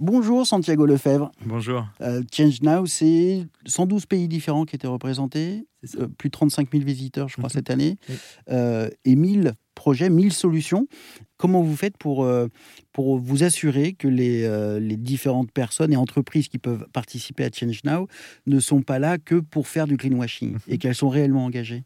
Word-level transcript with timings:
Bonjour 0.00 0.44
Santiago 0.44 0.86
Lefebvre. 0.86 1.30
Bonjour. 1.46 1.86
Euh, 2.00 2.22
Change 2.32 2.60
Now, 2.62 2.84
c'est 2.86 3.46
112 3.64 4.06
pays 4.06 4.26
différents 4.26 4.64
qui 4.64 4.74
étaient 4.74 4.88
représentés, 4.88 5.68
euh, 5.98 6.08
plus 6.08 6.30
de 6.30 6.32
35 6.32 6.68
000 6.72 6.84
visiteurs, 6.84 7.28
je 7.28 7.34
crois, 7.34 7.44
Mhm. 7.44 7.50
cette 7.52 7.70
année, 7.70 7.96
Oui. 8.08 8.14
euh, 8.50 8.90
et 9.04 9.14
1000 9.14 9.52
projets, 9.76 10.10
1000 10.10 10.32
solutions. 10.32 10.88
Comment 11.36 11.62
vous 11.62 11.76
faites 11.76 11.96
pour, 11.96 12.24
euh, 12.24 12.48
pour 12.92 13.18
vous 13.20 13.44
assurer 13.44 13.92
que 13.92 14.08
les, 14.08 14.48
les 14.80 14.96
différentes 14.96 15.52
personnes 15.52 15.92
et 15.92 15.96
entreprises 15.96 16.48
qui 16.48 16.58
peuvent 16.58 16.86
participer 16.92 17.44
à 17.44 17.50
Change 17.52 17.82
Now 17.84 18.08
ne 18.46 18.58
sont 18.58 18.82
pas 18.82 18.98
là 18.98 19.18
que 19.18 19.36
pour 19.36 19.68
faire 19.68 19.86
du 19.86 19.96
greenwashing 19.96 20.54
Mhm. 20.54 20.60
et 20.68 20.78
qu'elles 20.78 20.94
sont 20.96 21.08
réellement 21.08 21.44
engagées? 21.44 21.84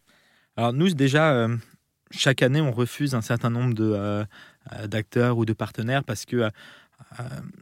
Alors 0.56 0.72
nous, 0.72 0.88
déjà, 0.95 1.46
chaque 2.11 2.43
année, 2.43 2.62
on 2.62 2.72
refuse 2.72 3.14
un 3.14 3.20
certain 3.20 3.50
nombre 3.50 3.75
de, 3.75 4.25
d'acteurs 4.86 5.36
ou 5.36 5.45
de 5.45 5.52
partenaires 5.52 6.04
parce 6.04 6.25
que 6.25 6.50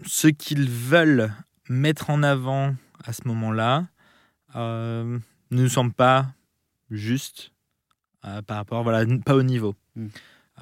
ce 0.05 0.29
qu'ils 0.29 0.69
veulent 0.69 1.33
mettre 1.69 2.11
en 2.11 2.23
avant 2.23 2.75
à 3.05 3.13
ce 3.13 3.27
moment-là 3.27 3.87
euh, 4.55 5.19
ne 5.51 5.63
nous 5.63 5.69
semble 5.69 5.93
pas 5.93 6.27
juste 6.91 7.53
euh, 8.25 8.43
par 8.43 8.57
rapport, 8.57 8.83
voilà, 8.83 9.05
pas 9.25 9.35
au 9.35 9.43
niveau. 9.43 9.75
Mm. 9.95 10.07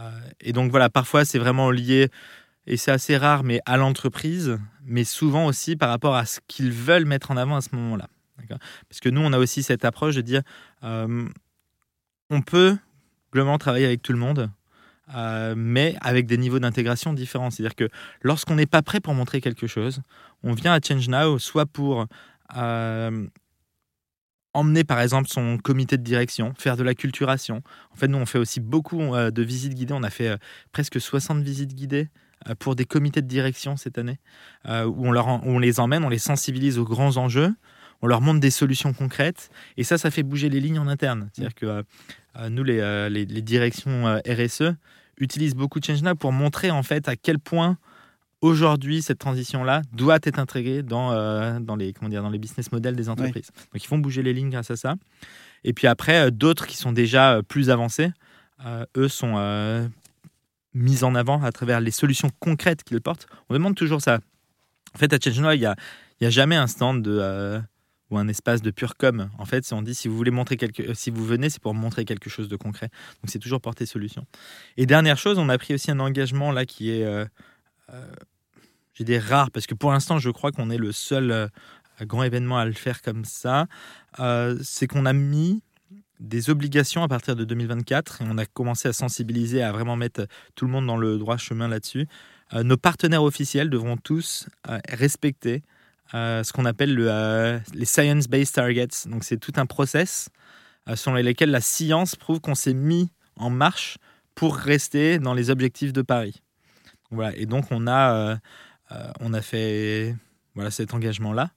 Euh, 0.00 0.20
et 0.40 0.52
donc 0.52 0.70
voilà, 0.70 0.90
parfois 0.90 1.24
c'est 1.24 1.38
vraiment 1.38 1.70
lié, 1.70 2.10
et 2.66 2.76
c'est 2.76 2.90
assez 2.90 3.16
rare, 3.16 3.44
mais 3.44 3.60
à 3.66 3.76
l'entreprise, 3.76 4.58
mais 4.84 5.04
souvent 5.04 5.46
aussi 5.46 5.76
par 5.76 5.90
rapport 5.90 6.14
à 6.14 6.26
ce 6.26 6.40
qu'ils 6.48 6.72
veulent 6.72 7.04
mettre 7.04 7.30
en 7.30 7.36
avant 7.36 7.56
à 7.56 7.60
ce 7.60 7.74
moment-là. 7.74 8.08
Parce 8.88 9.00
que 9.00 9.08
nous, 9.08 9.20
on 9.20 9.32
a 9.32 9.38
aussi 9.38 9.62
cette 9.62 9.84
approche 9.84 10.16
de 10.16 10.20
dire, 10.20 10.42
euh, 10.82 11.28
on 12.30 12.42
peut 12.42 12.76
globalement 13.32 13.58
travailler 13.58 13.86
avec 13.86 14.02
tout 14.02 14.12
le 14.12 14.18
monde, 14.18 14.50
euh, 15.14 15.54
mais 15.56 15.96
avec 16.00 16.26
des 16.26 16.38
niveaux 16.38 16.58
d'intégration 16.58 17.12
différents. 17.12 17.50
C'est-à-dire 17.50 17.74
que 17.74 17.88
lorsqu'on 18.22 18.54
n'est 18.54 18.66
pas 18.66 18.82
prêt 18.82 19.00
pour 19.00 19.14
montrer 19.14 19.40
quelque 19.40 19.66
chose, 19.66 20.00
on 20.42 20.54
vient 20.54 20.72
à 20.72 20.80
Change 20.80 21.08
Now 21.08 21.38
soit 21.38 21.66
pour 21.66 22.06
euh, 22.56 23.26
emmener 24.54 24.84
par 24.84 25.00
exemple 25.00 25.28
son 25.28 25.58
comité 25.58 25.98
de 25.98 26.02
direction, 26.02 26.54
faire 26.58 26.76
de 26.76 26.82
la 26.82 26.94
culturation. 26.94 27.62
En 27.92 27.96
fait, 27.96 28.08
nous, 28.08 28.18
on 28.18 28.26
fait 28.26 28.38
aussi 28.38 28.60
beaucoup 28.60 29.00
euh, 29.14 29.30
de 29.30 29.42
visites 29.42 29.74
guidées. 29.74 29.94
On 29.94 30.02
a 30.02 30.10
fait 30.10 30.38
presque 30.72 31.00
60 31.00 31.42
visites 31.42 31.74
guidées 31.74 32.08
pour 32.58 32.76
des 32.76 32.84
comités 32.84 33.22
de 33.22 33.26
direction 33.26 33.78
cette 33.78 33.96
année, 33.96 34.18
où 34.66 35.08
on 35.08 35.58
les 35.58 35.80
emmène, 35.80 36.04
on 36.04 36.10
les 36.10 36.18
sensibilise 36.18 36.78
aux 36.78 36.84
grands 36.84 37.16
enjeux, 37.16 37.54
on 38.04 38.06
leur 38.06 38.20
montre 38.20 38.38
des 38.40 38.50
solutions 38.50 38.92
concrètes, 38.92 39.48
et 39.78 39.82
ça, 39.84 39.96
ça 39.96 40.10
fait 40.10 40.22
bouger 40.22 40.50
les 40.50 40.60
lignes 40.60 40.78
en 40.78 40.88
interne. 40.88 41.30
C'est-à-dire 41.32 41.54
que 41.54 41.64
euh, 41.66 41.82
euh, 42.36 42.50
nous, 42.50 42.62
les, 42.62 42.78
euh, 42.80 43.08
les- 43.08 43.24
les 43.24 43.40
directions 43.40 44.06
euh, 44.06 44.18
RSE 44.28 44.74
utilisent 45.18 45.54
beaucoup 45.54 45.80
de 45.80 45.84
ChangeNow 45.86 46.14
pour 46.14 46.30
montrer 46.30 46.70
en 46.70 46.82
fait 46.82 47.08
à 47.08 47.16
quel 47.16 47.38
point 47.38 47.78
aujourd'hui 48.42 49.00
cette 49.00 49.18
transition-là 49.20 49.80
doit 49.94 50.18
être 50.22 50.38
intégrée 50.38 50.82
dans, 50.82 51.58
dans, 51.60 51.76
les, 51.76 51.94
comment 51.94 52.10
dire, 52.10 52.22
dans 52.22 52.28
les 52.28 52.38
business 52.38 52.70
models 52.72 52.94
des 52.94 53.08
entreprises. 53.08 53.48
Donc 53.72 53.82
ils 53.82 53.86
font 53.86 53.96
bouger 53.96 54.22
les 54.22 54.34
lignes 54.34 54.50
grâce 54.50 54.70
à 54.70 54.76
ça. 54.76 54.96
Et 55.64 55.72
puis 55.72 55.86
après, 55.86 56.30
d'autres 56.30 56.66
qui 56.66 56.76
sont 56.76 56.92
déjà 56.92 57.40
plus 57.48 57.70
avancés, 57.70 58.10
eux 58.98 59.08
sont 59.08 59.88
mis 60.74 61.04
en 61.04 61.14
avant 61.14 61.42
à 61.42 61.52
travers 61.52 61.80
les 61.80 61.90
solutions 61.92 62.28
concrètes 62.38 62.82
qu'ils 62.84 63.00
portent. 63.00 63.26
On 63.48 63.54
demande 63.54 63.76
toujours 63.76 64.02
ça. 64.02 64.18
En 64.94 64.98
fait, 64.98 65.12
à 65.14 65.18
ChangeNow, 65.22 65.52
il 65.52 65.60
n'y 65.60 65.66
a, 65.66 65.74
y 66.20 66.26
a 66.26 66.30
jamais 66.30 66.56
un 66.56 66.66
stand 66.66 67.02
de, 67.02 67.60
ou 68.14 68.18
un 68.18 68.28
espace 68.28 68.62
de 68.62 68.70
pure 68.70 68.96
com. 68.96 69.28
En 69.38 69.44
fait, 69.44 69.70
on 69.72 69.82
dit 69.82 69.94
si 69.94 70.08
vous 70.08 70.16
voulez 70.16 70.30
montrer 70.30 70.56
quelque, 70.56 70.82
euh, 70.82 70.94
si 70.94 71.10
vous 71.10 71.24
venez, 71.24 71.50
c'est 71.50 71.60
pour 71.60 71.74
montrer 71.74 72.04
quelque 72.04 72.30
chose 72.30 72.48
de 72.48 72.56
concret. 72.56 72.88
Donc 73.22 73.30
c'est 73.30 73.38
toujours 73.38 73.60
porter 73.60 73.86
solution. 73.86 74.26
Et 74.76 74.86
dernière 74.86 75.18
chose, 75.18 75.38
on 75.38 75.48
a 75.48 75.58
pris 75.58 75.74
aussi 75.74 75.90
un 75.90 76.00
engagement 76.00 76.52
là 76.52 76.64
qui 76.64 76.90
est, 76.90 77.04
euh, 77.04 77.24
euh, 77.92 78.12
j'ai 78.94 79.04
des 79.04 79.18
rares 79.18 79.50
parce 79.50 79.66
que 79.66 79.74
pour 79.74 79.90
l'instant, 79.92 80.18
je 80.18 80.30
crois 80.30 80.52
qu'on 80.52 80.70
est 80.70 80.78
le 80.78 80.92
seul 80.92 81.30
euh, 81.30 81.48
grand 82.02 82.22
événement 82.22 82.58
à 82.58 82.64
le 82.64 82.72
faire 82.72 83.02
comme 83.02 83.24
ça. 83.24 83.66
C'est 84.62 84.86
qu'on 84.86 85.06
a 85.06 85.12
mis 85.12 85.62
des 86.20 86.48
obligations 86.48 87.02
à 87.02 87.08
partir 87.08 87.34
de 87.34 87.44
2024 87.44 88.22
et 88.22 88.24
on 88.28 88.38
a 88.38 88.46
commencé 88.46 88.88
à 88.88 88.92
sensibiliser, 88.92 89.62
à 89.62 89.72
vraiment 89.72 89.96
mettre 89.96 90.26
tout 90.54 90.64
le 90.64 90.70
monde 90.70 90.86
dans 90.86 90.96
le 90.96 91.18
droit 91.18 91.36
chemin 91.36 91.66
là-dessus. 91.66 92.06
Nos 92.52 92.76
partenaires 92.76 93.24
officiels 93.24 93.68
devront 93.70 93.96
tous 93.96 94.48
respecter 94.88 95.62
ce 96.12 96.52
qu'on 96.52 96.64
appelle 96.64 96.94
le, 96.94 97.06
euh, 97.10 97.58
les 97.72 97.84
science-based 97.86 98.52
targets. 98.54 99.06
Donc 99.06 99.24
c'est 99.24 99.38
tout 99.38 99.52
un 99.56 99.66
process 99.66 100.28
euh, 100.88 100.96
selon 100.96 101.16
lesquels 101.16 101.50
la 101.50 101.60
science 101.60 102.14
prouve 102.16 102.40
qu'on 102.40 102.54
s'est 102.54 102.74
mis 102.74 103.10
en 103.36 103.50
marche 103.50 103.98
pour 104.34 104.56
rester 104.56 105.18
dans 105.18 105.34
les 105.34 105.50
objectifs 105.50 105.92
de 105.92 106.02
Paris. 106.02 106.42
Voilà. 107.10 107.36
Et 107.36 107.46
donc 107.46 107.66
on 107.70 107.86
a, 107.86 108.14
euh, 108.14 108.36
euh, 108.92 109.10
on 109.20 109.32
a 109.34 109.40
fait 109.42 110.14
voilà, 110.54 110.70
cet 110.70 110.94
engagement-là 110.94 111.50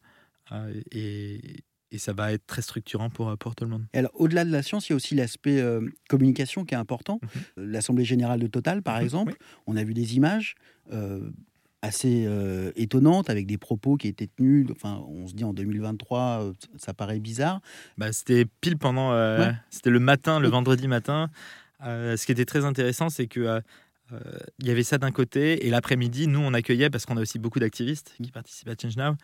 euh, 0.51 0.73
et, 0.91 1.63
et 1.91 1.97
ça 1.97 2.13
va 2.13 2.31
être 2.33 2.45
très 2.47 2.61
structurant 2.61 3.09
pour, 3.09 3.37
pour 3.37 3.55
tout 3.55 3.63
le 3.63 3.69
monde. 3.69 3.85
Et 3.93 3.99
alors, 3.99 4.11
au-delà 4.15 4.43
de 4.45 4.51
la 4.51 4.61
science, 4.63 4.87
il 4.89 4.91
y 4.91 4.93
a 4.93 4.95
aussi 4.95 5.15
l'aspect 5.15 5.59
euh, 5.59 5.81
communication 6.09 6.65
qui 6.65 6.73
est 6.73 6.77
important. 6.77 7.19
L'Assemblée 7.57 8.05
générale 8.05 8.39
de 8.39 8.47
Total, 8.47 8.81
par 8.81 8.97
Mhm, 8.97 9.03
exemple, 9.03 9.31
oui. 9.39 9.45
on 9.67 9.77
a 9.77 9.83
vu 9.83 9.93
des 9.93 10.15
images 10.15 10.55
euh, 10.91 11.29
assez 11.81 12.25
euh, 12.27 12.71
étonnantes 12.75 13.29
avec 13.29 13.45
des 13.45 13.57
propos 13.57 13.97
qui 13.97 14.07
étaient 14.07 14.27
tenus. 14.27 14.67
Enfin, 14.71 15.03
on 15.07 15.27
se 15.27 15.33
dit 15.33 15.43
en 15.43 15.53
2023, 15.53 16.19
euh, 16.41 16.53
ça 16.77 16.93
paraît 16.93 17.19
bizarre. 17.19 17.61
Bah, 17.97 18.11
c'était 18.11 18.45
pile 18.61 18.77
pendant. 18.77 19.11
euh, 19.13 19.39
Ouais. 19.47 19.53
C'était 19.69 19.89
le 19.91 19.99
matin, 19.99 20.39
le 20.39 20.47
vendredi 20.47 20.87
matin. 20.87 21.29
Euh, 21.85 22.17
ce 22.17 22.25
qui 22.25 22.31
était 22.31 22.45
très 22.45 22.65
intéressant, 22.65 23.09
c'est 23.09 23.27
que. 23.27 23.39
euh, 23.41 23.61
euh, 24.13 24.19
il 24.59 24.67
y 24.67 24.71
avait 24.71 24.83
ça 24.83 24.97
d'un 24.97 25.11
côté 25.11 25.67
et 25.67 25.69
l'après-midi, 25.69 26.27
nous 26.27 26.39
on 26.39 26.53
accueillait 26.53 26.89
parce 26.89 27.05
qu'on 27.05 27.17
a 27.17 27.21
aussi 27.21 27.39
beaucoup 27.39 27.59
d'activistes 27.59 28.13
qui 28.23 28.31
participent 28.31 28.69
à 28.69 28.75
Change 28.81 28.95
Now 28.95 29.15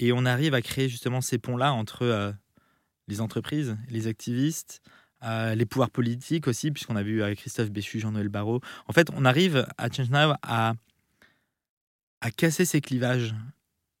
et 0.00 0.12
on 0.12 0.26
arrive 0.26 0.54
à 0.54 0.60
créer 0.60 0.88
justement 0.88 1.20
ces 1.20 1.38
ponts-là 1.38 1.72
entre 1.72 2.02
euh, 2.02 2.32
les 3.06 3.20
entreprises, 3.20 3.76
les 3.90 4.08
activistes, 4.08 4.80
euh, 5.22 5.54
les 5.54 5.66
pouvoirs 5.66 5.90
politiques 5.90 6.48
aussi, 6.48 6.72
puisqu'on 6.72 6.96
a 6.96 7.04
vu 7.04 7.22
avec 7.22 7.38
Christophe 7.38 7.70
Béchu, 7.70 8.00
Jean-Noël 8.00 8.28
Barrot. 8.28 8.60
En 8.88 8.92
fait, 8.92 9.06
on 9.14 9.24
arrive 9.24 9.68
à 9.78 9.88
Change 9.88 10.10
Now 10.10 10.34
à, 10.42 10.72
à 12.24 12.30
casser 12.30 12.64
ces 12.64 12.80
clivages. 12.80 13.34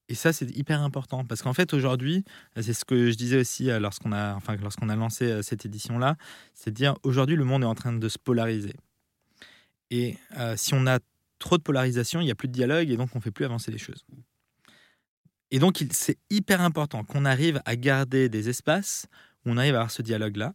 Et 0.08 0.14
ça, 0.14 0.32
c'est 0.32 0.50
hyper 0.56 0.80
important 0.80 1.26
parce 1.26 1.42
qu'en 1.42 1.52
fait, 1.52 1.74
aujourd'hui, 1.74 2.24
c'est 2.56 2.72
ce 2.72 2.86
que 2.86 3.10
je 3.10 3.16
disais 3.16 3.36
aussi 3.38 3.70
euh, 3.70 3.78
lorsqu'on 3.78 4.12
a, 4.12 4.34
enfin, 4.34 4.56
lorsqu'on 4.56 4.88
a 4.88 4.96
lancé 4.96 5.26
euh, 5.26 5.42
cette 5.42 5.66
édition-là, 5.66 6.16
c'est 6.54 6.72
dire 6.72 6.94
aujourd'hui, 7.02 7.36
le 7.36 7.44
monde 7.44 7.62
est 7.62 7.66
en 7.66 7.74
train 7.74 7.92
de 7.92 8.08
se 8.08 8.18
polariser. 8.18 8.74
Et 9.90 10.16
euh, 10.38 10.56
si 10.56 10.72
on 10.72 10.86
a 10.86 11.00
trop 11.38 11.58
de 11.58 11.62
polarisation, 11.62 12.20
il 12.20 12.24
n'y 12.24 12.30
a 12.30 12.34
plus 12.34 12.48
de 12.48 12.54
dialogue 12.54 12.90
et 12.90 12.96
donc 12.96 13.10
on 13.14 13.18
ne 13.18 13.22
fait 13.22 13.30
plus 13.30 13.44
avancer 13.44 13.70
les 13.70 13.78
choses. 13.78 14.06
Et 15.50 15.58
donc, 15.58 15.84
c'est 15.90 16.18
hyper 16.30 16.62
important 16.62 17.04
qu'on 17.04 17.26
arrive 17.26 17.60
à 17.66 17.76
garder 17.76 18.30
des 18.30 18.48
espaces 18.48 19.06
où 19.44 19.50
on 19.50 19.58
arrive 19.58 19.74
à 19.74 19.78
avoir 19.78 19.90
ce 19.90 20.00
dialogue-là 20.00 20.54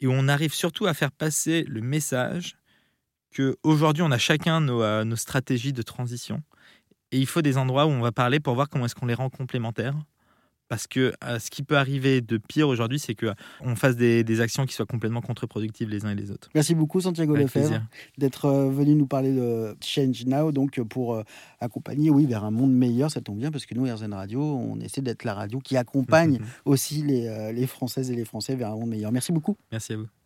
et 0.00 0.08
où 0.08 0.12
on 0.12 0.26
arrive 0.26 0.52
surtout 0.52 0.86
à 0.86 0.94
faire 0.94 1.12
passer 1.12 1.62
le 1.62 1.80
message 1.80 2.56
que 3.30 3.56
aujourd'hui 3.62 4.02
on 4.02 4.10
a 4.10 4.18
chacun 4.18 4.60
nos 4.60 5.16
stratégies 5.16 5.72
de 5.72 5.82
transition 5.82 6.42
et 7.12 7.18
il 7.18 7.26
faut 7.26 7.42
des 7.42 7.56
endroits 7.58 7.86
où 7.86 7.90
on 7.90 8.00
va 8.00 8.12
parler 8.12 8.40
pour 8.40 8.54
voir 8.54 8.68
comment 8.68 8.86
est-ce 8.86 8.94
qu'on 8.94 9.06
les 9.06 9.14
rend 9.14 9.30
complémentaires. 9.30 9.94
Parce 10.68 10.86
que 10.86 11.14
euh, 11.24 11.38
ce 11.38 11.50
qui 11.50 11.62
peut 11.62 11.78
arriver 11.78 12.20
de 12.20 12.36
pire 12.36 12.68
aujourd'hui, 12.68 12.98
c'est 12.98 13.14
qu'on 13.14 13.74
fasse 13.74 13.96
des, 13.96 14.22
des 14.22 14.42
actions 14.42 14.66
qui 14.66 14.74
soient 14.74 14.84
complètement 14.84 15.22
contre-productives 15.22 15.88
les 15.88 16.04
uns 16.04 16.10
et 16.10 16.14
les 16.14 16.30
autres. 16.30 16.50
Merci 16.54 16.74
beaucoup, 16.74 17.00
Santiago 17.00 17.34
Avec 17.34 17.46
Lefebvre, 17.46 17.80
d'être 18.18 18.44
euh, 18.44 18.68
venu 18.68 18.94
nous 18.94 19.06
parler 19.06 19.32
de 19.32 19.74
Change 19.80 20.26
Now, 20.26 20.52
donc 20.52 20.78
euh, 20.78 20.84
pour 20.84 21.14
euh, 21.14 21.22
accompagner, 21.60 22.10
oui, 22.10 22.26
vers 22.26 22.44
un 22.44 22.50
monde 22.50 22.74
meilleur. 22.74 23.10
Ça 23.10 23.22
tombe 23.22 23.38
bien 23.38 23.50
parce 23.50 23.64
que 23.64 23.74
nous, 23.74 23.84
RZN 23.84 24.12
Radio, 24.12 24.42
on 24.42 24.78
essaie 24.80 25.00
d'être 25.00 25.24
la 25.24 25.32
radio 25.32 25.58
qui 25.58 25.78
accompagne 25.78 26.38
aussi 26.66 27.02
les, 27.02 27.28
euh, 27.28 27.50
les 27.50 27.66
Françaises 27.66 28.10
et 28.10 28.14
les 28.14 28.26
Français 28.26 28.54
vers 28.54 28.70
un 28.70 28.76
monde 28.76 28.90
meilleur. 28.90 29.10
Merci 29.10 29.32
beaucoup. 29.32 29.56
Merci 29.72 29.94
à 29.94 29.96
vous. 29.96 30.08